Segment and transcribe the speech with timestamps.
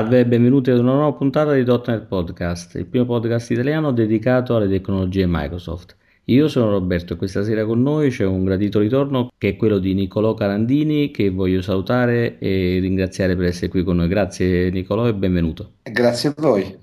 [0.00, 4.56] Salve e benvenuti ad una nuova puntata di .NET Podcast, il primo podcast italiano dedicato
[4.56, 5.94] alle tecnologie Microsoft.
[6.24, 9.76] Io sono Roberto e questa sera con noi c'è un gradito ritorno che è quello
[9.76, 14.08] di Niccolò Carandini che voglio salutare e ringraziare per essere qui con noi.
[14.08, 15.72] Grazie Niccolò e benvenuto.
[15.82, 16.78] Grazie a voi.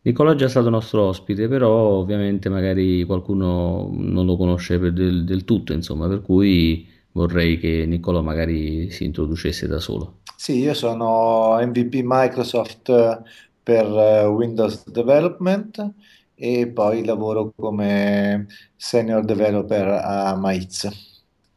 [0.00, 5.44] Niccolò è già stato nostro ospite, però ovviamente magari qualcuno non lo conosce del, del
[5.44, 10.20] tutto, insomma, per cui vorrei che Niccolò magari si introducesse da solo.
[10.40, 13.22] Sì, io sono MVP Microsoft eh,
[13.62, 15.94] per eh, Windows Development
[16.34, 18.46] e poi lavoro come
[18.76, 20.88] senior developer a Maiz.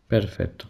[0.06, 0.70] Perfetto.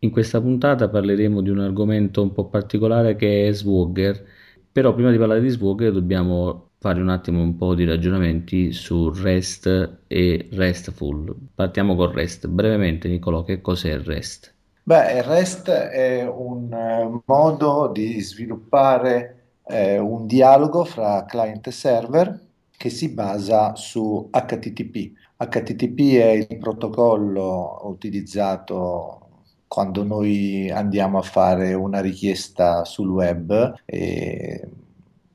[0.00, 4.24] In questa puntata parleremo di un argomento un po' particolare che è Swagger,
[4.70, 9.10] però prima di parlare di Swagger dobbiamo fare un attimo un po' di ragionamenti su
[9.10, 11.34] REST e RESTful.
[11.54, 12.48] Partiamo con REST.
[12.48, 14.54] Brevemente, Nicolò, che cos'è REST?
[14.84, 21.70] Beh, il REST è un eh, modo di sviluppare eh, un dialogo fra client e
[21.70, 22.40] server
[22.76, 25.12] che si basa su HTTP.
[25.36, 34.68] HTTP è il protocollo utilizzato quando noi andiamo a fare una richiesta sul web e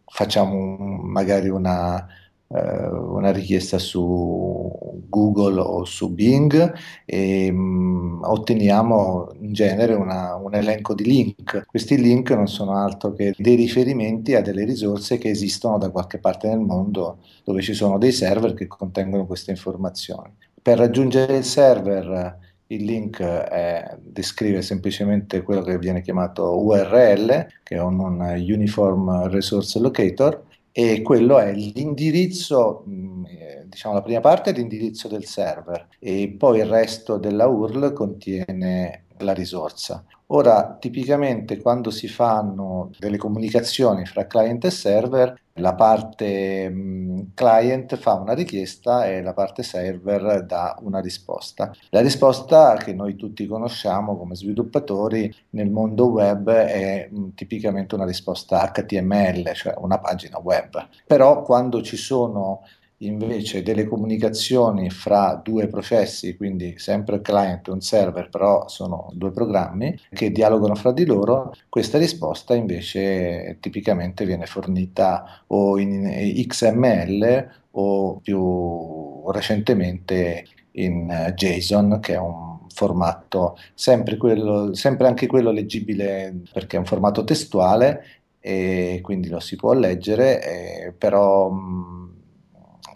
[0.05, 2.05] facciamo magari una,
[2.49, 4.71] una richiesta su
[5.09, 6.73] Google o su Bing
[7.05, 11.65] e mh, mm, otteniamo in genere una, un elenco di link.
[11.65, 16.19] Questi link non sono altro che dei riferimenti a delle risorse che esistono da qualche
[16.19, 20.33] parte nel mondo dove ci sono dei server che contengono queste informazioni.
[20.61, 27.75] Per raggiungere il server il link è, descrive semplicemente quello che viene chiamato URL, che
[27.75, 30.43] è un, un Uniform Resource Locator,
[30.79, 35.87] e quello è l'indirizzo, mm, eh, diciamo la prima parte è l'indirizzo del server.
[35.97, 40.03] E poi il resto della URL contiene la risorsa.
[40.27, 47.95] Ora, tipicamente quando si fanno delle comunicazioni fra client e server, la parte mh, client
[47.95, 51.71] fa una richiesta e la parte server dà una risposta.
[51.91, 58.05] La risposta che noi tutti conosciamo come sviluppatori nel mondo web è mh, tipicamente una
[58.05, 60.89] risposta HTML, cioè una pagina web.
[61.05, 62.63] Però quando ci sono
[62.99, 69.09] invece delle comunicazioni fra due processi, quindi sempre il client e un server, però sono
[69.13, 76.09] due programmi che dialogano fra di loro, questa risposta invece tipicamente viene fornita o in
[76.47, 85.51] XML o più recentemente in JSON, che è un formato sempre, quello, sempre anche quello
[85.51, 88.03] leggibile perché è un formato testuale
[88.39, 92.16] e quindi lo si può leggere, eh, però mh,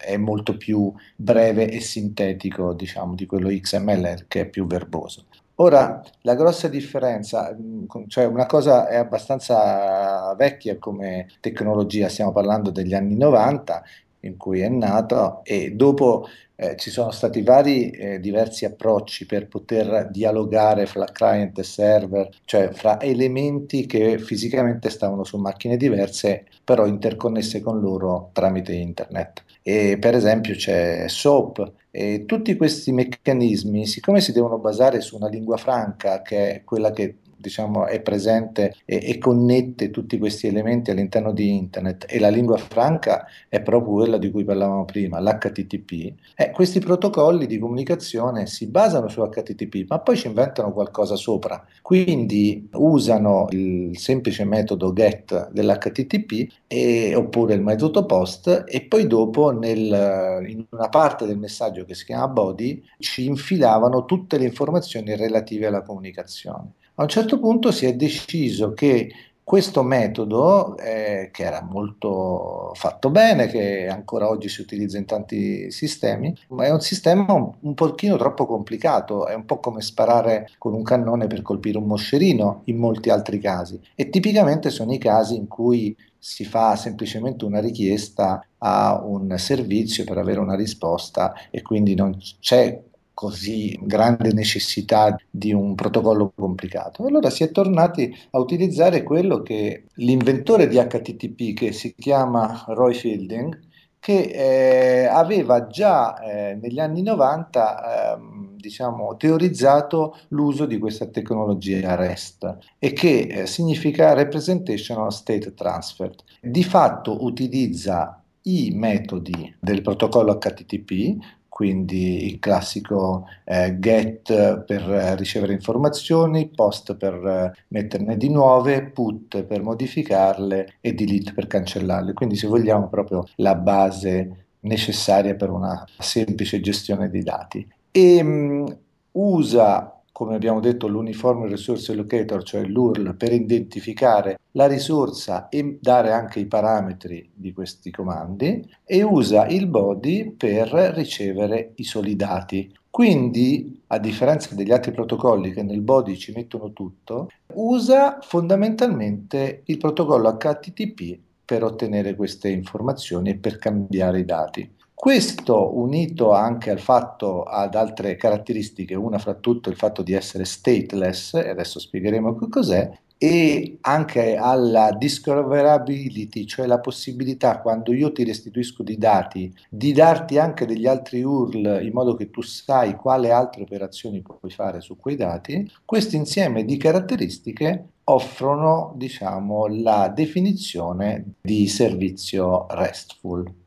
[0.02, 5.26] è molto più breve e sintetico, diciamo, di quello XML che è più verboso.
[5.56, 12.70] Ora, la grossa differenza, mm, cioè una cosa è abbastanza vecchia come tecnologia, stiamo parlando
[12.70, 13.82] degli anni 90,
[14.20, 16.26] in cui è nato e dopo
[16.62, 22.28] eh, ci sono stati vari eh, diversi approcci per poter dialogare fra client e server,
[22.44, 29.42] cioè fra elementi che fisicamente stavano su macchine diverse, però interconnesse con loro tramite internet.
[29.60, 35.28] E per esempio c'è SOAP e tutti questi meccanismi, siccome si devono basare su una
[35.28, 40.90] lingua franca, che è quella che diciamo, è presente e, e, connette tutti questi elementi
[40.90, 46.14] all'interno di internet e la lingua franca è proprio quella di cui parlavamo prima, l'HTTP,
[46.36, 51.62] eh, questi protocolli di comunicazione si basano su HTTP, ma poi ci inventano qualcosa sopra.
[51.82, 59.50] Quindi usano il semplice metodo get dell'HTTP e, oppure il metodo post e poi dopo
[59.50, 65.16] nel, in una parte del messaggio che si chiama body ci infilavano tutte le informazioni
[65.16, 66.72] relative alla comunicazione.
[66.96, 69.10] A un certo punto si è deciso che
[69.42, 75.70] questo metodo, eh, che era molto fatto bene, che ancora oggi si utilizza in tanti
[75.70, 80.50] sistemi, ma è un sistema un, un pochino troppo complicato, è un po' come sparare
[80.58, 83.80] con un cannone per colpire un moscerino in molti altri casi.
[83.94, 90.04] E tipicamente sono i casi in cui si fa semplicemente una richiesta a un servizio
[90.04, 92.80] per avere una risposta e quindi non c'è
[93.14, 97.04] così grande necessità di un protocollo complicato.
[97.04, 102.94] Allora si è tornati a utilizzare quello che l'inventore di HTTP, che si chiama Roy
[102.94, 103.70] Fielding,
[104.02, 108.18] che eh, aveva già eh, negli anni 90 eh,
[108.56, 116.12] diciamo, teorizzato l'uso di questa tecnologia REST e che eh, significa Representational State Transfer.
[116.40, 121.16] Di fatto utilizza i metodi del protocollo HTTP
[121.52, 124.80] quindi il classico eh, get per
[125.18, 132.14] ricevere informazioni, post per eh, metterne di nuove, put per modificarle e delete per cancellarle.
[132.14, 137.68] Quindi se vogliamo proprio la base necessaria per una semplice gestione dei dati.
[137.90, 138.78] E mh,
[139.12, 146.12] usa come abbiamo detto, l'Uniform Resource Locator, cioè l'URL, per identificare la risorsa e dare
[146.12, 152.72] anche i parametri di questi comandi e usa il body per ricevere i soli dati.
[152.90, 159.78] Quindi, a differenza degli altri protocolli che nel body ci mettono tutto, usa fondamentalmente il
[159.78, 164.70] protocollo HTTP per ottenere queste informazioni e per cambiare i dati.
[165.02, 170.44] Questo unito anche al fatto ad altre caratteristiche, una fra tutto il fatto di essere
[170.44, 172.88] stateless, e adesso spiegheremo che cos'è,
[173.18, 180.38] e anche alla discoverability, cioè la possibilità quando io ti restituisco dei dati di darti
[180.38, 184.96] anche degli altri URL in modo che tu sai quale altre operazioni puoi fare su
[184.96, 193.61] quei dati, questo insieme di caratteristiche offrono diciamo la definizione di servizio RESTful.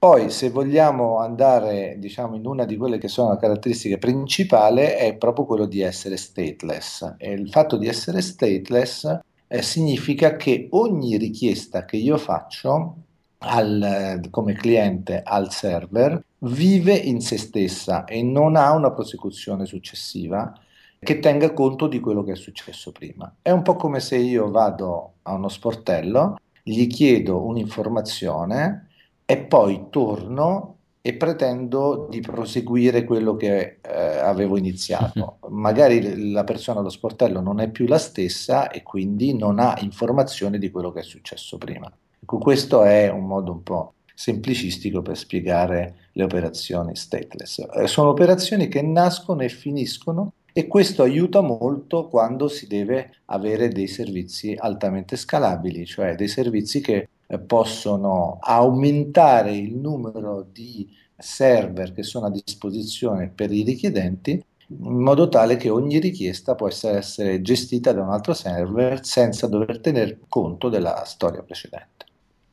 [0.00, 5.14] Poi, se vogliamo andare, diciamo, in una di quelle che sono le caratteristiche principali, è
[5.18, 7.16] proprio quello di essere stateless.
[7.18, 12.94] E il fatto di essere stateless eh, significa che ogni richiesta che io faccio
[13.40, 20.50] al, come cliente al server vive in se stessa e non ha una prosecuzione successiva
[20.98, 23.30] che tenga conto di quello che è successo prima.
[23.42, 28.86] È un po' come se io vado a uno sportello, gli chiedo un'informazione,
[29.30, 35.38] e poi torno e pretendo di proseguire quello che eh, avevo iniziato.
[35.50, 40.58] Magari la persona allo sportello non è più la stessa e quindi non ha informazioni
[40.58, 41.88] di quello che è successo prima.
[42.20, 47.64] Ecco, questo è un modo un po' semplicistico per spiegare le operazioni stateless.
[47.72, 53.68] Eh, sono operazioni che nascono e finiscono e questo aiuta molto quando si deve avere
[53.68, 62.02] dei servizi altamente scalabili, cioè dei servizi che possono aumentare il numero di server che
[62.02, 64.42] sono a disposizione per i richiedenti
[64.72, 69.80] in modo tale che ogni richiesta possa essere gestita da un altro server senza dover
[69.80, 72.06] tener conto della storia precedente.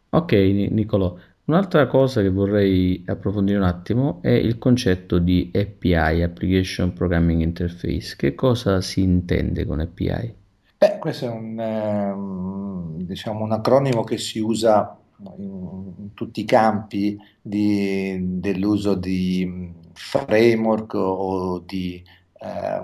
[0.09, 1.15] Ok, Nicolò.
[1.45, 8.15] Un'altra cosa che vorrei approfondire un attimo è il concetto di API, Application Programming Interface.
[8.17, 10.36] Che cosa si intende con API?
[10.79, 14.95] Beh, questo è un, eh, diciamo, un acronimo che si usa
[15.37, 22.03] in, in tutti i campi di, dell'uso di framework o di
[22.39, 22.81] eh,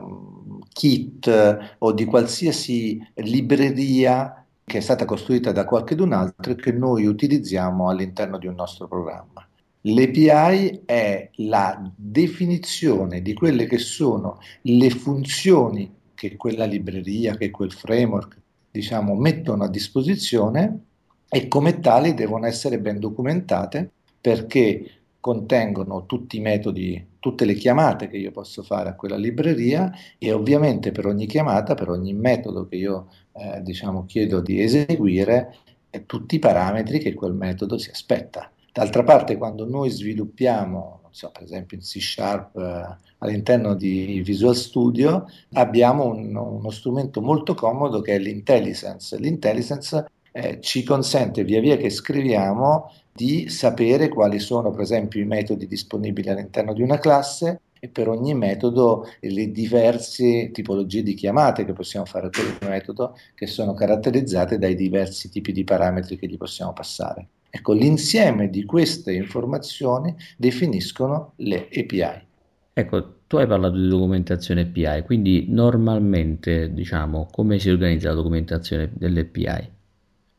[0.70, 7.90] kit o di qualsiasi libreria che è stata costruita da qualcun altro che noi utilizziamo
[7.90, 9.48] all'interno di un nostro programma.
[9.82, 17.72] L'API è la definizione di quelle che sono le funzioni che quella libreria, che quel
[17.72, 18.40] framework,
[18.72, 20.86] diciamo, mettono a disposizione
[21.28, 23.92] e come tali devono essere ben documentate
[24.22, 29.92] perché contengono tutti i metodi, tutte le chiamate che io posso fare a quella libreria
[30.18, 35.58] e ovviamente per ogni chiamata, per ogni metodo che io eh, diciamo, chiedo di eseguire,
[36.06, 38.50] tutti i parametri che quel metodo si aspetta.
[38.72, 44.56] D'altra parte, quando noi sviluppiamo so, per esempio in C Sharp eh, all'interno di Visual
[44.56, 49.18] Studio, abbiamo un, uno strumento molto comodo che è l'IntelliSense.
[49.20, 55.26] L'IntelliSense eh, ci consente via via che scriviamo di sapere quali sono per esempio i
[55.26, 61.66] metodi disponibili all'interno di una classe e per ogni metodo le diverse tipologie di chiamate
[61.66, 66.28] che possiamo fare a quel metodo che sono caratterizzate dai diversi tipi di parametri che
[66.28, 67.28] gli possiamo passare.
[67.56, 72.26] Ecco, l'insieme di queste informazioni definiscono le API.
[72.74, 78.90] Ecco, tu hai parlato di documentazione API, quindi normalmente, diciamo, come si organizza la documentazione
[78.92, 79.70] delle API?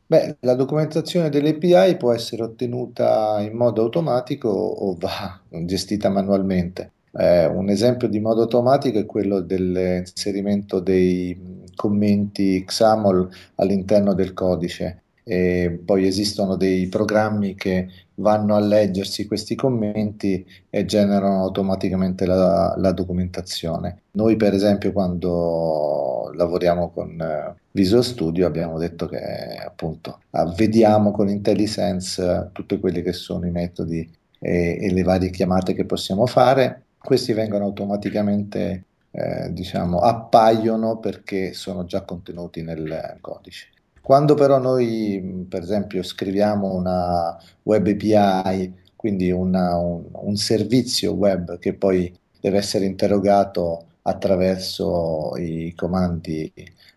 [0.07, 6.91] Beh, la documentazione delle API può essere ottenuta in modo automatico o va gestita manualmente.
[7.13, 15.03] Eh, un esempio di modo automatico è quello dell'inserimento dei commenti XAML all'interno del codice
[15.27, 22.75] e poi esistono dei programmi che vanno a leggersi questi commenti e generano automaticamente la,
[22.77, 24.03] la documentazione.
[24.11, 29.17] Noi per esempio quando lavoriamo con uh, Visual Studio abbiamo detto che
[29.65, 30.19] appunto
[30.55, 34.07] vediamo con IntelliSense tutti quelli che sono i metodi
[34.39, 36.83] e, e, le varie chiamate che possiamo fare.
[36.99, 43.69] Questi vengono automaticamente eh, diciamo appaiono perché sono già contenuti nel codice.
[44.05, 51.57] Quando però noi, per esempio, scriviamo una web API, quindi una, un, un servizio web
[51.57, 56.53] che poi deve essere interrogato attraverso i comandi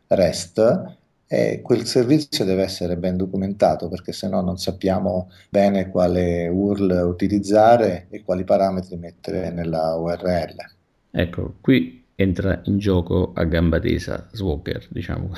[0.07, 0.97] REST
[1.27, 7.07] e quel servizio deve essere ben documentato perché se no non sappiamo bene quale URL
[7.07, 10.57] utilizzare e quali parametri mettere nella URL.
[11.11, 15.31] Ecco, qui entra in gioco a gamba tesa Swagger, diciamo.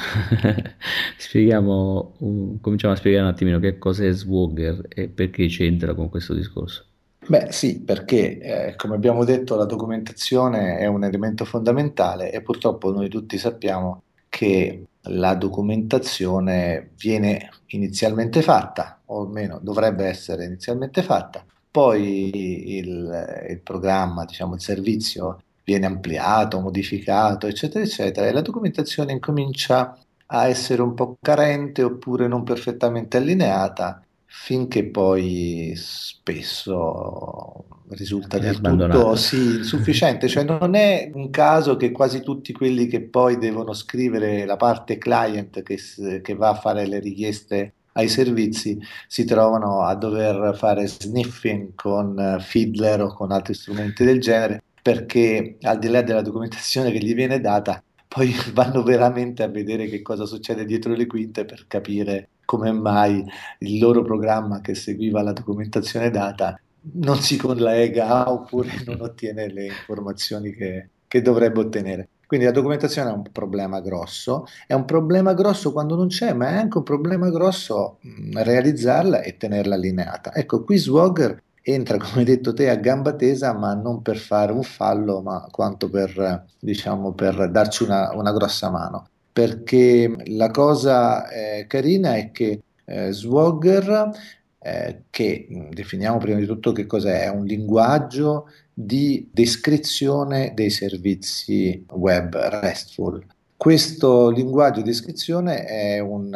[1.19, 2.15] Spieghiamo,
[2.63, 6.87] cominciamo a spiegare un attimino che cos'è Swagger e perché c'entra con questo discorso.
[7.27, 12.91] Beh, sì, perché eh, come abbiamo detto la documentazione è un elemento fondamentale e purtroppo
[12.91, 21.45] noi tutti sappiamo che la documentazione viene inizialmente fatta, o almeno dovrebbe essere inizialmente fatta,
[21.71, 29.13] poi il, il programma, diciamo il servizio viene ampliato, modificato, eccetera, eccetera, e la documentazione
[29.13, 29.97] incomincia
[30.33, 39.17] a essere un po' carente oppure non perfettamente allineata finché poi spesso risulta del tutto
[39.17, 44.45] sì, insufficiente, cioè non è un caso che quasi tutti quelli che poi devono scrivere
[44.45, 45.79] la parte client che,
[46.23, 52.39] che va a fare le richieste ai servizi si trovano a dover fare sniffing con
[52.41, 57.15] Fiddler o con altri strumenti del genere perché al di là della documentazione che gli
[57.15, 62.31] viene data poi vanno veramente a vedere che cosa succede dietro le quinte per capire
[62.45, 63.25] come mai
[63.61, 66.61] il loro programma che seguiva la documentazione data
[66.95, 72.09] non si collega oppure non ottiene le informazioni che, che dovrebbe ottenere.
[72.27, 76.51] Quindi la documentazione è un problema grosso, è un problema grosso quando non c'è, ma
[76.51, 77.99] è anche un problema grosso
[78.33, 80.33] realizzarla e tenerla allineata.
[80.35, 84.53] Ecco, qui Swagger entra, come hai detto te, a gamba tesa, ma non per fare
[84.53, 89.09] un fallo, ma quanto per, diciamo, per darci una, una grossa mano.
[89.33, 94.11] Perché la cosa eh, carina è che eh, Swagger,
[94.59, 101.85] eh, che definiamo prima di tutto che cos'è, è un linguaggio di descrizione dei servizi
[101.93, 103.25] web RESTful.
[103.61, 106.35] Questo linguaggio di descrizione è un,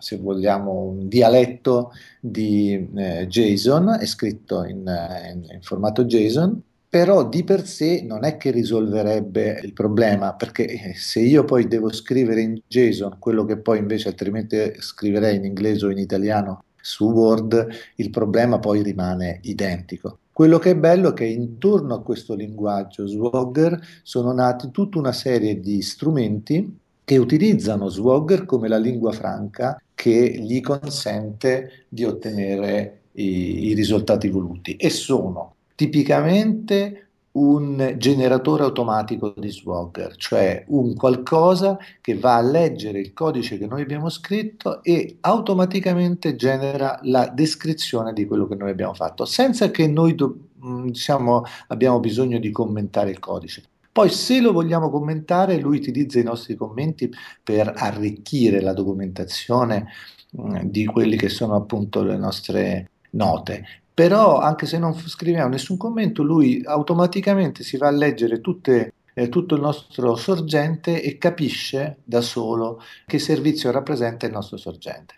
[0.00, 7.28] se vogliamo, un dialetto di eh, JSON, è scritto in, in, in formato JSON, però
[7.28, 11.92] di per sé non è che risolverebbe il problema, perché eh, se io poi devo
[11.92, 17.08] scrivere in JSON quello che poi invece altrimenti scriverei in inglese o in italiano su
[17.12, 20.18] Word, il problema poi rimane identico.
[20.40, 25.12] Quello che è bello è che intorno a questo linguaggio Swagger sono nati tutta una
[25.12, 33.00] serie di strumenti che utilizzano Swagger come la lingua franca che gli consente di ottenere
[33.12, 41.78] i, i risultati voluti e sono tipicamente un generatore automatico di Swagger, cioè un qualcosa
[42.00, 48.12] che va a leggere il codice che noi abbiamo scritto e automaticamente genera la descrizione
[48.12, 50.36] di quello che noi abbiamo fatto, senza che noi do,
[50.84, 53.62] diciamo, abbiamo bisogno di commentare il codice.
[53.92, 57.10] Poi se lo vogliamo commentare, lui utilizza i nostri commenti
[57.42, 59.86] per arricchire la documentazione
[60.32, 63.64] mh, mm, di quelli che sono appunto le nostre note
[64.00, 69.28] però anche se non scriviamo nessun commento, lui automaticamente si va a leggere tutte, eh,
[69.28, 75.16] tutto il nostro sorgente e capisce da solo che servizio rappresenta il nostro sorgente.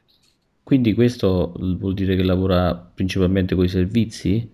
[0.64, 4.50] Quindi questo vuol dire che lavora principalmente con i servizi?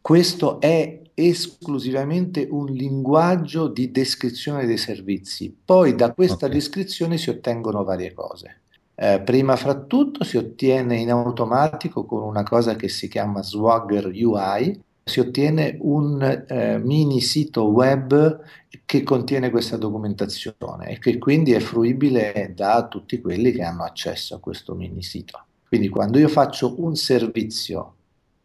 [0.00, 5.52] Questo è esclusivamente un linguaggio di descrizione dei servizi.
[5.64, 6.50] Poi da questa okay.
[6.50, 8.60] descrizione si ottengono varie cose.
[8.96, 14.06] Eh, prima fra tutto si ottiene in automatico con una cosa che si chiama Swagger
[14.06, 18.40] UI, si ottiene un eh, mini sito web
[18.86, 24.36] che contiene questa documentazione e che quindi è fruibile da tutti quelli che hanno accesso
[24.36, 25.44] a questo mini sito.
[25.68, 27.94] Quindi quando io faccio un servizio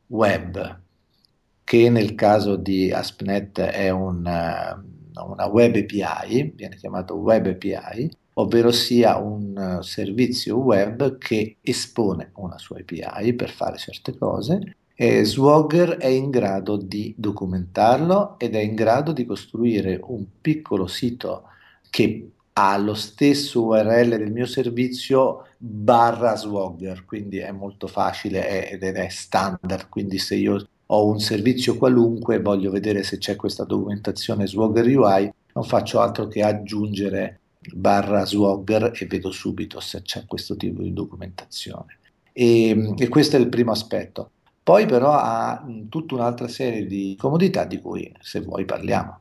[0.07, 0.79] web,
[1.63, 8.09] che nel caso di AspNet è un, una web API, viene chiamato web API,
[8.39, 14.77] ovvero sia un uh, servizio web che espone una sua API per fare certe cose
[14.95, 20.87] e Swagger è in grado di documentarlo ed è in grado di costruire un piccolo
[20.87, 21.43] sito
[21.89, 28.83] che ha lo stesso URL del mio servizio barra Swagger, quindi è molto facile ed
[28.83, 33.63] è standard, quindi se io ho un servizio qualunque e voglio vedere se c'è questa
[33.63, 37.39] documentazione Swagger UI, non faccio altro che aggiungere
[37.73, 41.97] barra Swagger e vedo subito se c'è questo tipo di documentazione.
[42.31, 44.31] E, e questo è il primo aspetto.
[44.61, 49.19] Poi però ha tutta un'altra serie di comodità di cui se vuoi parliamo.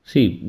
[0.00, 0.40] Sì,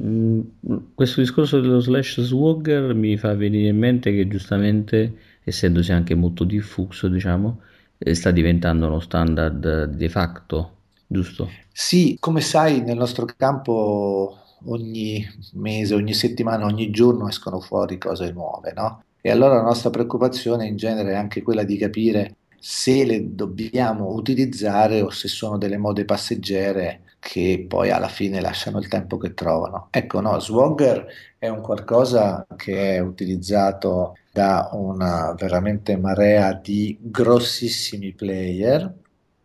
[0.94, 6.44] questo discorso dello slash swagger mi fa venire in mente che giustamente, essendosi anche molto
[6.44, 7.62] diffuso, diciamo,
[7.98, 10.76] eh, sta diventando uno standard de facto,
[11.08, 11.50] giusto?
[11.72, 18.32] Sì, come sai, nel nostro campo ogni mese, ogni settimana, ogni giorno escono fuori cose
[18.32, 19.04] nuove, no?
[19.22, 24.14] E allora la nostra preoccupazione in genere è anche quella di capire se le dobbiamo
[24.14, 29.34] utilizzare o se sono delle mode passeggere che poi alla fine lasciano il tempo che
[29.34, 29.88] trovano.
[29.92, 31.06] Ecco, no, Swagger
[31.38, 38.94] è un qualcosa che è utilizzato da una veramente marea di grossissimi player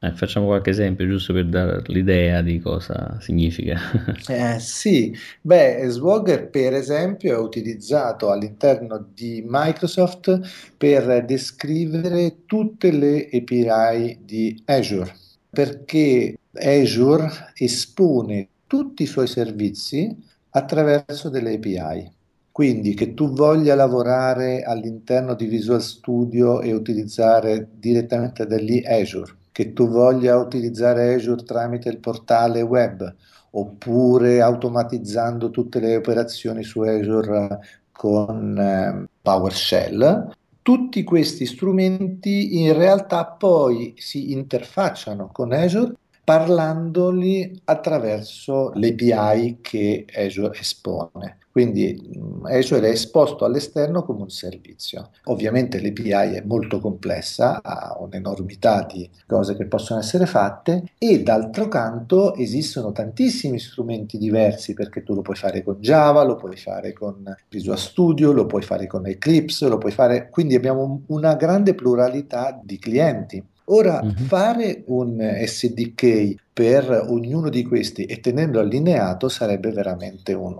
[0.05, 3.79] eh, facciamo qualche esempio giusto per dare l'idea di cosa significa.
[4.27, 10.41] Eh, sì, beh, Swagger per esempio è utilizzato all'interno di Microsoft
[10.77, 15.15] per descrivere tutte le API di Azure,
[15.49, 20.17] perché Azure espone tutti i suoi servizi
[20.51, 22.11] attraverso delle API.
[22.51, 28.57] Quindi che tu voglia lavorare all'interno di Visual Studio e utilizzare direttamente da
[28.97, 33.15] Azure che tu voglia utilizzare Azure tramite il portale web
[33.51, 37.61] oppure automatizzando tutte le operazioni su Azure
[37.93, 40.31] con eh, PowerShell,
[40.63, 45.95] tutti questi strumenti in realtà poi si interfacciano con Azure
[46.25, 51.39] parlandoli attraverso l'API che Azure espone.
[51.53, 52.11] Quindi
[52.45, 55.11] Azure è esposto all'esterno come un servizio.
[55.25, 61.69] Ovviamente l'API è molto complessa, ha un'enormità di cose che possono essere fatte e d'altro
[61.69, 66.95] canto esistono tantissimi strumenti diversi perché tu lo puoi fare con Java, lo puoi fare
[66.95, 70.31] con Visual Studio, lo puoi fare con Eclipse, lo puoi fare...
[70.31, 73.45] Quindi abbiamo una grande pluralità di clienti.
[73.67, 74.15] Ora, mm-hmm.
[74.25, 80.57] fare un SDK per ognuno di questi e tenerlo allineato sarebbe veramente un,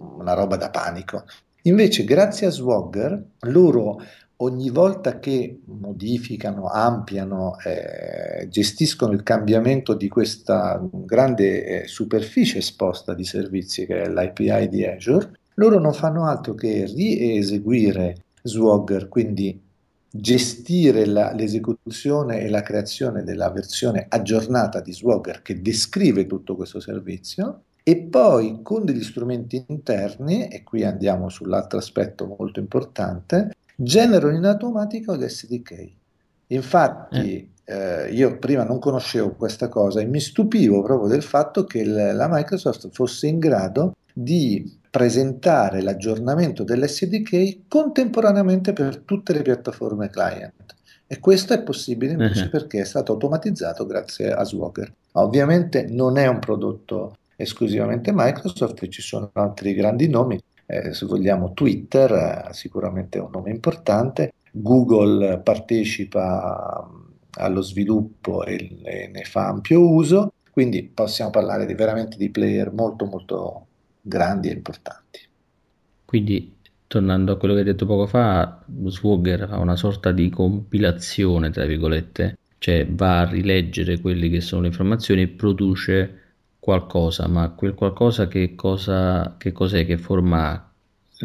[0.00, 1.24] una roba da panico.
[1.62, 4.00] Invece, grazie a Swagger, loro
[4.36, 13.12] ogni volta che modificano, ampliano, eh, gestiscono il cambiamento di questa grande eh, superficie esposta
[13.12, 19.60] di servizi che è l'API di Azure, loro non fanno altro che rieseguire Swagger, quindi
[20.12, 26.80] gestire la, l'esecuzione e la creazione della versione aggiornata di Swagger che descrive tutto questo
[26.80, 34.36] servizio e poi con degli strumenti interni, e qui andiamo sull'altro aspetto molto importante, generano
[34.36, 35.90] in automatico l'SDK.
[36.48, 37.48] Infatti, eh.
[37.70, 42.16] Eh, io prima non conoscevo questa cosa e mi stupivo proprio del fatto che l-
[42.16, 50.74] la Microsoft fosse in grado di presentare l'aggiornamento dell'SDK contemporaneamente per tutte le piattaforme client.
[51.06, 52.50] E questo è possibile invece uh-huh.
[52.50, 54.92] perché è stato automatizzato grazie a Swagger.
[55.12, 61.52] Ovviamente non è un prodotto esclusivamente Microsoft, ci sono altri grandi nomi, eh, se vogliamo
[61.52, 69.24] Twitter eh, sicuramente è un nome importante, Google partecipa mm, allo sviluppo e, e, ne
[69.24, 73.66] fa ampio uso, quindi possiamo parlare di, veramente di player molto molto
[74.00, 75.20] grandi e importanti.
[76.04, 81.50] Quindi tornando a quello che hai detto poco fa, Swagger fa una sorta di compilazione,
[81.50, 86.19] tra virgolette, cioè va a rileggere quelle che sono le informazioni e produce
[86.60, 90.70] qualcosa, ma quel qualcosa che cosa che cos'è, che forma ha?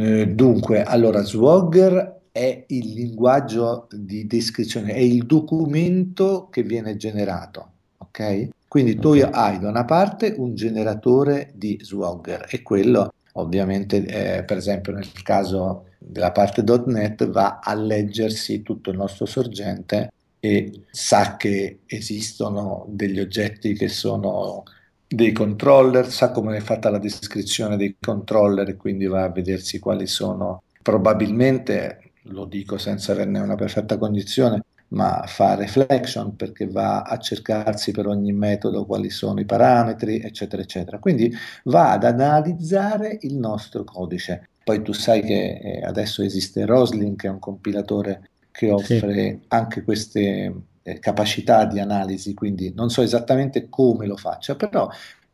[0.01, 7.71] Eh, dunque, allora Swagger è il linguaggio di descrizione, è il documento che viene generato,
[7.97, 8.49] ok?
[8.67, 9.29] Quindi tu okay.
[9.31, 15.09] hai da una parte un generatore di Swagger e quello ovviamente eh, per esempio nel
[15.23, 22.85] caso della parte .NET va a leggersi tutto il nostro sorgente e sa che esistono
[22.89, 24.63] degli oggetti che sono
[25.15, 29.79] dei controller, sa come è fatta la descrizione dei controller e quindi va a vedersi
[29.79, 30.63] quali sono.
[30.81, 37.91] Probabilmente, lo dico senza averne una perfetta cognizione, ma fa reflection perché va a cercarsi
[37.91, 40.99] per ogni metodo quali sono i parametri, eccetera, eccetera.
[40.99, 44.49] Quindi va ad analizzare il nostro codice.
[44.63, 49.39] Poi tu sai che eh, adesso esiste Roslyn, che è un compilatore che offre sì.
[49.47, 50.53] anche queste
[50.87, 54.87] eh, capacità di analisi, quindi non so esattamente come lo faccia, però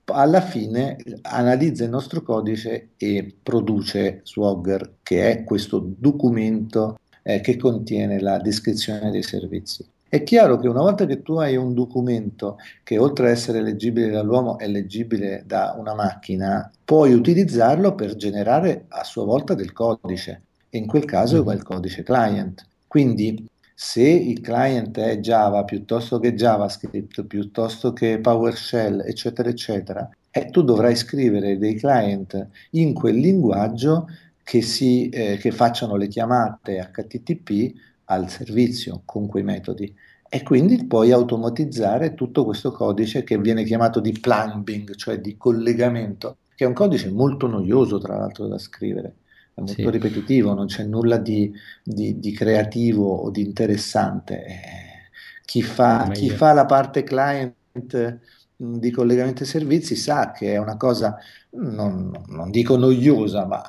[0.05, 7.57] alla fine analizza il nostro codice e produce Swagger, che è questo documento eh, che
[7.57, 9.85] contiene la descrizione dei servizi.
[10.07, 14.09] È chiaro che una volta che tu hai un documento che oltre ad essere leggibile
[14.09, 20.41] dall'uomo è leggibile da una macchina, puoi utilizzarlo per generare a sua volta del codice
[20.69, 22.65] e in quel caso è il codice client.
[22.87, 23.47] Quindi
[23.83, 30.61] se il client è Java piuttosto che JavaScript, piuttosto che PowerShell, eccetera, eccetera, e tu
[30.61, 34.07] dovrai scrivere dei client in quel linguaggio
[34.43, 37.73] che, si, eh, che facciano le chiamate HTTP
[38.05, 39.91] al servizio con quei metodi.
[40.29, 46.37] e quindi puoi automatizzare tutto questo codice che viene chiamato di plumbing, cioè di collegamento,
[46.55, 49.15] che è un codice molto noioso tra l'altro da scrivere,
[49.53, 51.51] è molto Sì, ripetitivo, non c'è nulla di,
[51.83, 54.45] di- di creativo o di interessante.
[54.45, 55.09] Eh,
[55.45, 58.19] chi fa, chi fa la parte client
[58.55, 61.17] di collegamento ai servizi sa che è una cosa,
[61.51, 63.61] non, non dico noiosa, ma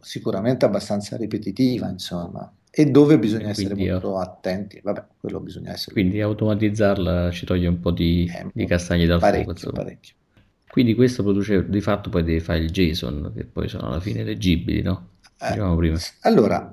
[0.00, 4.80] sicuramente abbastanza ripetitiva, insomma, e dove E bisogna essere quindi, molto attenti.
[4.82, 9.22] Vabbè, quello bisogna essere quindi automatizzarla ci toglie un po' di, eh, di castagne dal
[9.22, 9.78] fuoco, parecchio, insomma.
[9.78, 10.14] parecchio.
[10.68, 14.82] Quindi questo produce di fatto poi dei file JSON che poi sono alla fine leggibili,
[14.82, 15.18] no?
[15.42, 15.98] Eh, Dicevamo prima.
[16.20, 16.68] allora,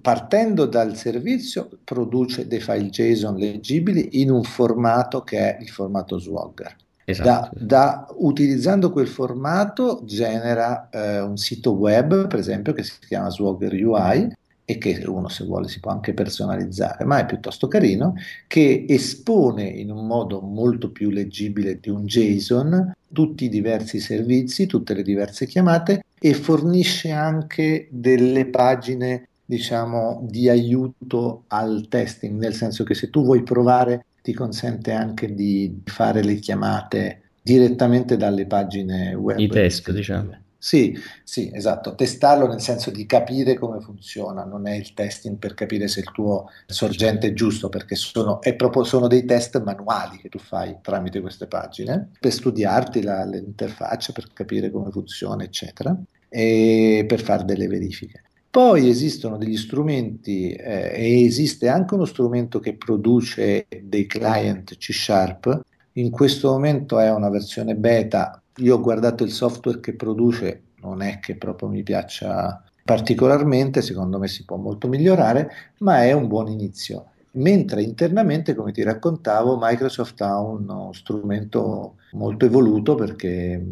[0.00, 6.18] partendo dal servizio, produce dei file JSON leggibili in un formato che è il formato
[6.18, 6.66] Swagger.
[7.04, 7.64] Da, Esatto, esatto.
[7.64, 13.72] da- utilizzando quel formato genera eh, un sito web, per esempio, che si chiama Swagger
[13.72, 14.30] UI
[14.70, 19.64] e che uno se vuole si può anche personalizzare, ma è piuttosto carino, che espone
[19.64, 25.02] in un modo molto più leggibile di un JSON tutti i diversi servizi, tutte le
[25.02, 32.92] diverse chiamate e fornisce anche delle pagine, diciamo, di aiuto al testing, nel senso che
[32.92, 39.14] se tu vuoi provare ti consente anche di fare le chiamate direttamente dalle pagine I
[39.14, 40.36] web test, diciamo.
[40.60, 40.92] Sì,
[41.22, 45.86] sì, esatto, testarlo nel senso di capire come funziona, non è il testing per capire
[45.86, 50.28] se il tuo sorgente è giusto, perché sono, è proprio- sono dei test manuali che
[50.28, 55.96] tu fai tramite queste pagine, per studiarti la- l'interfaccia, per capire come funziona, eccetera,
[56.28, 58.22] e per fare delle verifiche.
[58.50, 64.92] Poi esistono degli strumenti eh, e esiste anche uno strumento che produce dei client C
[64.92, 65.60] Sharp.
[65.92, 68.42] In questo momento è una versione beta.
[68.58, 74.18] Io ho guardato il software che produce, non è che proprio mi piaccia particolarmente, secondo
[74.18, 77.10] me si può molto migliorare, ma è un buon inizio.
[77.32, 83.62] Mentre internamente, come ti raccontavo, Microsoft ha uno strumento molto evoluto perché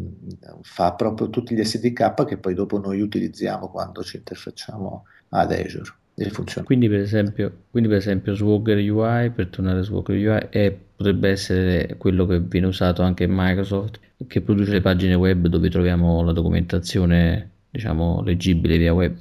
[0.61, 5.93] fa proprio tutti gli SDK che poi dopo noi utilizziamo quando ci interfacciamo ad Azure.
[6.19, 6.65] E funziona.
[6.65, 11.29] Quindi per esempio, quindi per esempio Swagger UI, per tornare a Swagger UI, è- potrebbe
[11.29, 16.23] essere quello che viene usato anche in Microsoft, che produce le pagine web dove troviamo
[16.23, 19.17] la documentazione, diciamo, leggibile via web.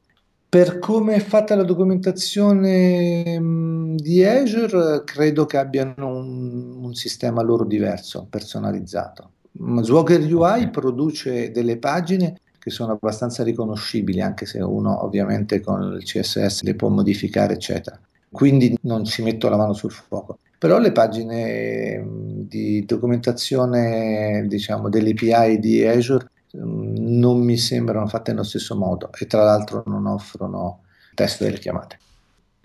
[0.49, 7.43] Per come è fatta la documentazione mh, di Azure, credo che abbiano un, un sistema
[7.43, 9.33] loro diverso, personalizzato.
[9.63, 10.21] Mm, Swagger.
[10.33, 16.65] UI produce delle pagine che sono abbastanza riconoscibili, anche se uno ovviamente con il CSS
[16.65, 17.97] le può modificare, eccetera.
[18.29, 20.41] Quindi non ci metto la mano sul fuoco.
[20.59, 28.09] Però le pagine mh, di documentazione, diciamo, delle API di Azure mm, non mi sembrano
[28.09, 30.81] fatte nello stesso modo e tra l'altro non offrono
[31.15, 32.01] test delle chiamate.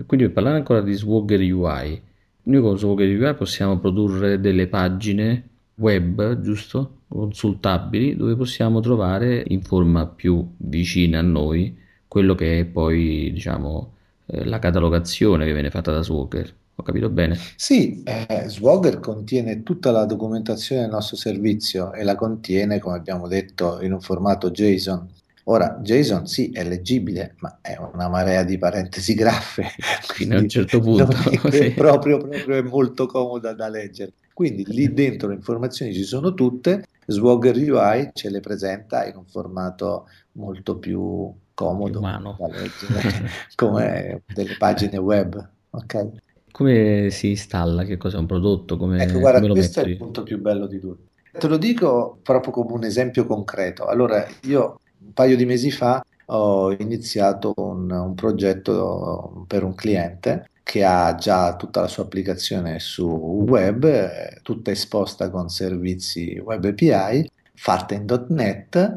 [0.07, 2.01] Quindi per parlare ancora di Swagger UI,
[2.41, 7.00] noi con Swagger UI possiamo produrre delle pagine web, giusto?
[7.11, 13.93] Consultabili, dove possiamo trovare in forma più vicina a noi quello che è poi, diciamo,
[14.27, 16.55] eh, la catalogazione che viene fatta da Swagger.
[16.75, 17.37] Ho capito bene?
[17.57, 23.27] Sì, eh, Swagger contiene tutta la documentazione del nostro servizio e la contiene, come abbiamo
[23.27, 25.07] detto, in un formato JSON.
[25.45, 29.65] Ora, JSON sì, è leggibile, ma è una marea di parentesi graffe,
[30.13, 31.11] Fino a un certo punto,
[31.47, 31.71] è sì.
[31.71, 34.13] proprio, proprio è molto comoda da leggere.
[34.33, 39.25] Quindi lì dentro le informazioni ci sono tutte, Swagger UI ce le presenta in un
[39.25, 42.35] formato molto più comodo umano.
[42.37, 45.49] da leggere, come delle pagine web.
[45.71, 46.11] Ok?
[46.51, 47.83] Come si installa?
[47.83, 48.75] Che cos'è un prodotto?
[48.75, 51.09] Ecco, Come, guarda, come questo è il punto più bello di tutto.
[51.31, 53.85] Te lo dico proprio come un esempio concreto.
[53.85, 60.50] Allora, io un paio di mesi fa ho iniziato un, un progetto per un cliente
[60.63, 66.63] che ha già tutta la sua applicazione su web, eh, tutta esposta con servizi web
[66.63, 68.95] API, fatta in .NET.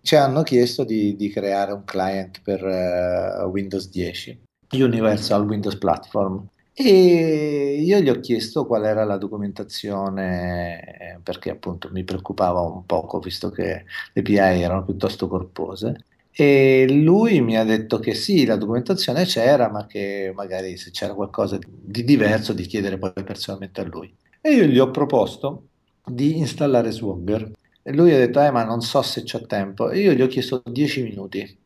[0.00, 4.40] Ci hanno chiesto di, di creare un client per eh, Windows 10,
[4.72, 6.46] Universal Windows Platform.
[6.74, 12.86] E io gli ho chiesto qual era la documentazione, eh, perché appunto mi preoccupava un
[12.86, 16.06] poco, visto che le API erano piuttosto corpose.
[16.34, 21.14] E lui mi ha detto che sì, la documentazione c'era, ma che magari se c'era
[21.14, 24.14] qualcosa di diverso, di chiedere poi personalmente a lui.
[24.40, 25.68] E io gli ho proposto
[26.04, 27.50] di installare Swagger.
[27.82, 29.90] E lui ha detto, eh, ma non so se c'ho tempo.
[29.90, 31.58] E io gli ho chiesto 10 minuti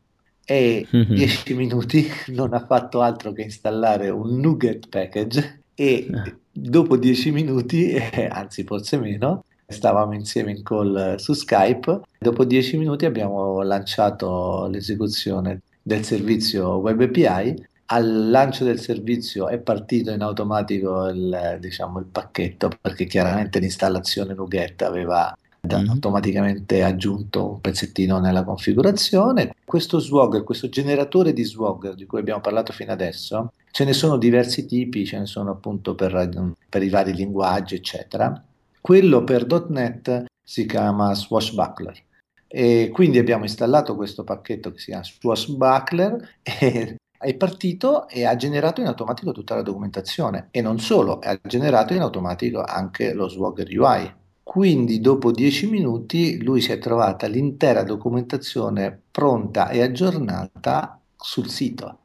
[0.44, 6.96] e 10 minuti non ha fatto altro che installare un NuGet package e Ah, dopo
[6.96, 12.00] 10 minuti, eh, anzi forse meno, stavamo insieme in call eh, su Skype.
[12.18, 19.58] Dopo 10 minuti abbiamo lanciato l'esecuzione del servizio Web API al lancio del servizio è
[19.58, 25.90] partito in automatico il, diciamo, il pacchetto perché chiaramente l'installazione Nuget aveva mm-hmm.
[25.90, 29.54] automaticamente aggiunto un pezzettino nella configurazione.
[29.64, 34.16] Questo Swagger, questo generatore di Swagger di cui abbiamo parlato fino adesso, ce ne sono
[34.16, 38.42] diversi tipi, ce ne sono appunto per, per i vari linguaggi, eccetera.
[38.86, 42.04] Quello per .NET si chiama Swashbuckler.
[42.46, 48.36] E quindi abbiamo installato questo pacchetto che si chiama Swashbuckler e è partito e ha
[48.36, 53.28] generato in automatico tutta la documentazione e non solo, ha generato in automatico anche lo
[53.28, 54.14] Swagger UI.
[54.44, 61.98] Quindi dopo dieci minuti lui si è trovata l'intera documentazione pronta e aggiornata sul sito.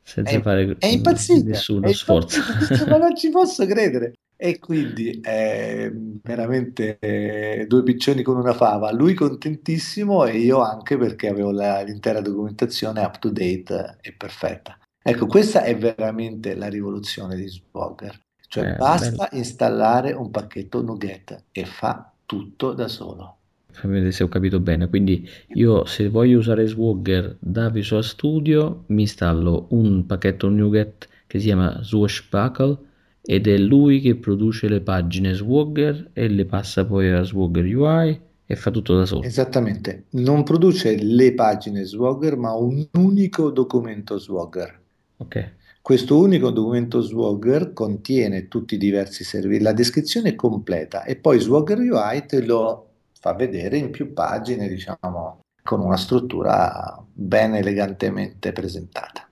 [0.00, 2.38] Senza è, fare è impazzito, nessuno è sforzo.
[2.38, 4.14] Impazzito, ma non ci posso credere.
[4.36, 5.90] E quindi è
[6.22, 11.82] veramente eh, due piccioni con una fava, lui contentissimo e io anche perché avevo la,
[11.82, 14.78] l'intera documentazione up to date e perfetta.
[15.02, 18.18] Ecco, questa è veramente la rivoluzione di Swagger,
[18.48, 19.28] cioè eh, basta bello.
[19.38, 23.36] installare un pacchetto Nuget e fa tutto da solo.
[23.70, 24.88] Fammi vedere se ho capito bene.
[24.88, 31.38] Quindi io se voglio usare Swagger da Visual Studio mi installo un pacchetto Nuget che
[31.38, 32.78] si chiama Swashbuckle
[33.26, 38.20] ed è lui che produce le pagine Swagger e le passa poi a Swagger UI
[38.44, 39.22] e fa tutto da solo.
[39.22, 44.80] Esattamente, non produce le pagine Swagger ma un unico documento Swagger.
[45.16, 45.52] Ok.
[45.80, 51.40] Questo unico documento Swagger contiene tutti i diversi servizi, la descrizione è completa e poi
[51.40, 58.52] Swagger UI te lo fa vedere in più pagine, diciamo, con una struttura ben elegantemente
[58.52, 59.26] presentata.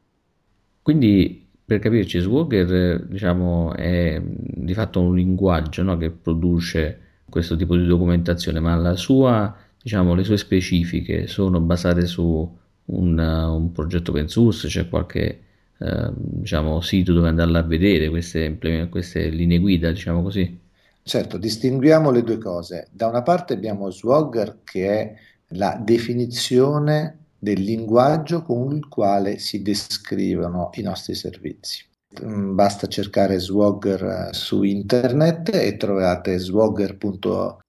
[0.81, 1.42] Quindi
[1.73, 7.87] per capirci, Swagger diciamo, è di fatto un linguaggio no, che produce questo tipo di
[7.87, 14.69] documentazione, ma sua, diciamo, le sue specifiche sono basate su un, un progetto open source,
[14.69, 15.41] c'è qualche
[15.79, 18.59] eh, diciamo, sito dove andarla a vedere queste,
[18.91, 20.61] queste linee guida, diciamo così?
[21.03, 22.89] Certo, distinguiamo le due cose.
[22.91, 25.15] Da una parte abbiamo Swagger che è
[25.55, 31.85] la definizione del linguaggio con il quale si descrivono i nostri servizi.
[32.25, 37.63] Mm, basta cercare Swagger eh, su internet e trovate swagger.io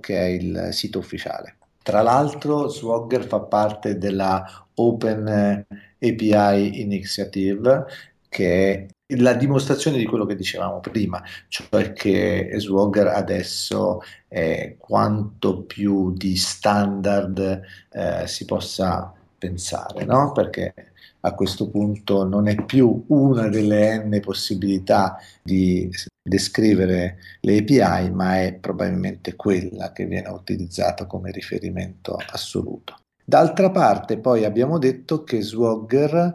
[0.00, 1.58] che è il sito ufficiale.
[1.84, 5.64] Tra l'altro Swagger fa parte della Open
[6.00, 7.84] API Initiative
[8.28, 8.86] che è
[9.18, 16.36] la dimostrazione di quello che dicevamo prima, cioè che Swagger adesso è quanto più di
[16.36, 20.32] standard eh, si possa pensare, no?
[20.32, 20.74] Perché
[21.20, 25.90] a questo punto non è più una delle n possibilità di
[26.22, 32.96] descrivere le API, ma è probabilmente quella che viene utilizzata come riferimento assoluto.
[33.24, 36.34] D'altra parte, poi abbiamo detto che Swagger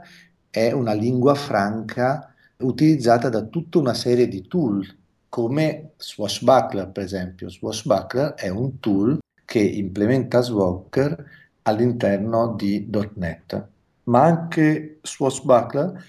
[0.50, 4.86] è una lingua franca utilizzata da tutta una serie di tool,
[5.30, 7.50] come Swashbuckler per esempio.
[7.50, 11.24] Swashbuckler è un tool che implementa Swagger
[11.64, 13.68] all'interno di .NET,
[14.04, 16.04] ma anche Swashbuckler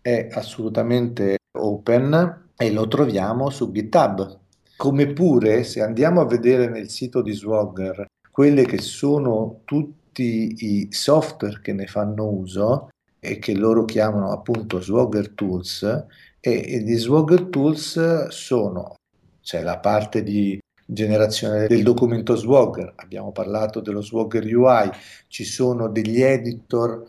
[0.00, 4.38] è assolutamente open e lo troviamo su GitHub.
[4.76, 10.88] Come pure se andiamo a vedere nel sito di Swagger quelle che sono tutti i
[10.90, 12.88] software che ne fanno uso,
[13.24, 16.06] e che loro chiamano appunto Swagger Tools
[16.40, 18.96] e gli Swagger Tools sono,
[19.40, 24.90] c'è la parte di generazione del documento Swagger, abbiamo parlato dello Swagger UI,
[25.28, 27.08] ci sono degli editor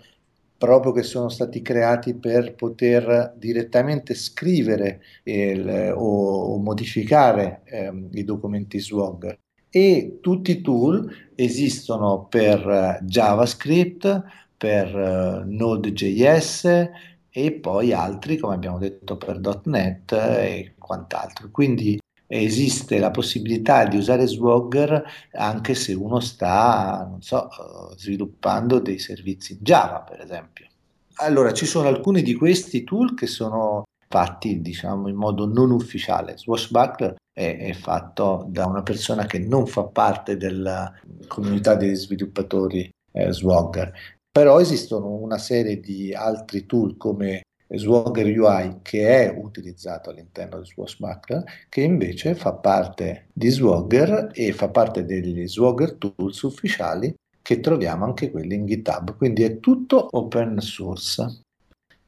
[0.55, 8.23] proprio che sono stati creati per poter direttamente scrivere il, o, o, modificare ehm, i
[8.23, 9.35] documenti Swagger
[9.75, 14.23] e tutti i tool esistono per JavaScript,
[14.55, 16.89] per uh, Node.js
[17.29, 21.49] e poi altri, come abbiamo detto, per .NET e quant'altro.
[21.51, 28.99] Quindi esiste la possibilità di usare Swagger anche se uno sta, so, uh, sviluppando dei
[28.99, 30.67] servizi Java, per esempio.
[31.15, 36.37] Allora, ci sono alcuni di questi tool che sono fatti, diciamo, in modo non ufficiale.
[36.37, 40.93] Swashbuckler è, è fatto da una persona che non fa parte della
[41.27, 43.91] comunità degli sviluppatori eh, Swagger
[44.33, 50.65] però esistono una serie di altri tool come Swagger UI che è utilizzato all'interno di
[50.65, 57.59] Swashbuckler che invece fa parte di Swagger e fa parte degli Swagger tools ufficiali che
[57.59, 61.41] troviamo anche quelli in GitHub, quindi è tutto open source.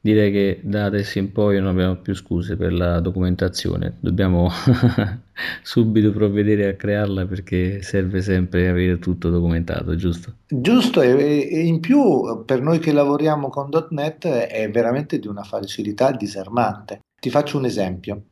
[0.06, 4.48] Direi che da adesso in poi non abbiamo più scuse per la documentazione, dobbiamo
[5.62, 10.34] subito provvedere a crearla perché serve sempre avere tutto documentato, giusto?
[10.46, 16.12] Giusto, e, in più per noi che lavoriamo con .NET è veramente di una facilità
[16.12, 17.00] disarmante.
[17.20, 18.22] Ti faccio un esempio.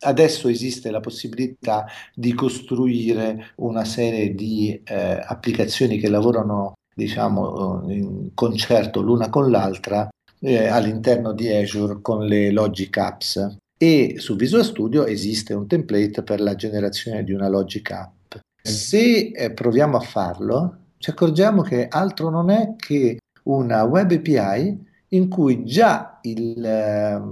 [0.00, 8.34] Adesso esiste la possibilità di costruire una serie di eh, applicazioni che lavorano, diciamo, in
[8.34, 10.06] concerto l'una con l'altra
[10.44, 16.22] eh, all'interno di Azure con le Logic Apps e su Visual Studio esiste un template
[16.22, 18.34] per la generazione di una Logic App.
[18.62, 24.92] Se eh, proviamo a farlo, ci accorgiamo che altro non è che una web API
[25.08, 27.22] in cui già il eh,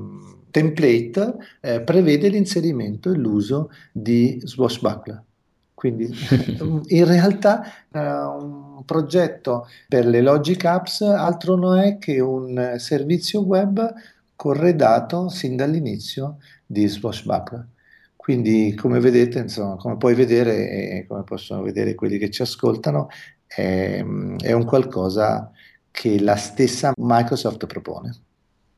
[0.51, 5.23] template eh, prevede l'inserimento e l'uso di Swashbuckler.
[5.83, 6.09] Quindi
[6.95, 13.41] in realtà uh, un progetto per le Logic Apps altro non è che un servizio
[13.41, 13.93] web
[14.37, 17.67] corredato sin dall'inizio di Swashbuckler.
[18.15, 23.09] Quindi come vedete, insomma, come puoi vedere e come possono vedere quelli che ci ascoltano,
[23.45, 24.05] è,
[24.39, 25.51] è un qualcosa
[25.91, 28.15] che la stessa Microsoft propone.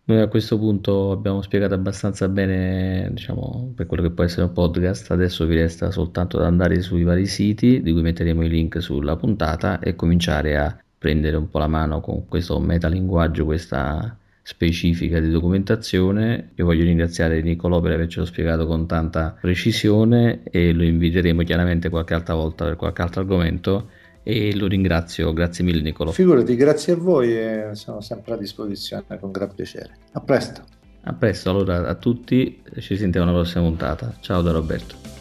[0.07, 4.53] Noi a questo punto abbiamo spiegato abbastanza bene, diciamo, per quello che può essere un
[4.53, 8.83] podcast, adesso vi resta soltanto da andare sui vari siti, di cui metteremo i link
[8.83, 15.21] sulla puntata, e cominciare a prendere un po' la mano con questo metalinguaggio, questa specifica
[15.21, 16.51] di documentazione.
[16.57, 22.13] Io voglio ringraziare Niccolò per avercelo spiegato con tanta precisione e lo inviteremo chiaramente qualche
[22.13, 23.89] altra volta per qualche altro argomento
[24.25, 26.11] e lo ringrazio, grazie mille Nicolo.
[26.11, 29.99] Figurati, grazie a voi e sono sempre a disposizione con gran piacere.
[30.13, 30.63] A presto.
[31.03, 34.17] A presto, allora a tutti, ci sentiamo alla prossima puntata.
[34.21, 35.14] Ciao da Roberto.